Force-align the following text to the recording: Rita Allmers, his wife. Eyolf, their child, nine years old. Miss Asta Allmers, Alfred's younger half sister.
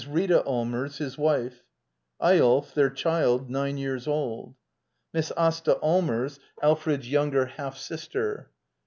Rita 0.09 0.41
Allmers, 0.47 0.97
his 0.97 1.15
wife. 1.15 1.61
Eyolf, 2.19 2.73
their 2.73 2.89
child, 2.89 3.51
nine 3.51 3.77
years 3.77 4.07
old. 4.07 4.55
Miss 5.13 5.29
Asta 5.37 5.75
Allmers, 5.79 6.39
Alfred's 6.59 7.07
younger 7.07 7.45
half 7.45 7.77
sister. 7.77 8.49